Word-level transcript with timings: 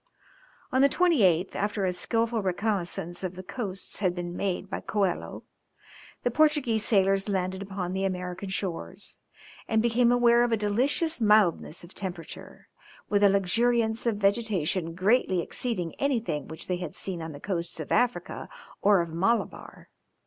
On 0.71 0.81
the 0.81 0.89
28th, 0.89 1.53
after 1.55 1.85
a 1.85 1.93
skilful 1.93 2.41
reconnaissance 2.41 3.23
of 3.23 3.35
the 3.35 3.43
coasts 3.43 3.99
had 3.99 4.15
been 4.15 4.35
made 4.35 4.67
by 4.67 4.79
Coelho, 4.81 5.43
the 6.23 6.31
Portuguese 6.31 6.83
sailors 6.83 7.29
landed 7.29 7.61
upon 7.61 7.93
the 7.93 8.03
American 8.03 8.49
shores, 8.49 9.19
and 9.67 9.79
became 9.79 10.11
aware 10.11 10.41
of 10.43 10.51
a 10.51 10.57
delicious 10.57 11.21
mildness 11.21 11.83
of 11.83 11.93
temperature, 11.93 12.67
with 13.09 13.21
a 13.21 13.29
luxuriance 13.29 14.07
of 14.07 14.17
vegetation 14.17 14.95
greatly 14.95 15.39
exceeding 15.39 15.93
anything 15.99 16.47
which 16.47 16.65
they 16.65 16.77
had 16.77 16.95
seen 16.95 17.21
on 17.21 17.31
the 17.31 17.39
coasts 17.39 17.79
of 17.79 17.91
Africa 17.91 18.49
or 18.81 19.01
of 19.01 19.09
Malabar. 19.13 19.87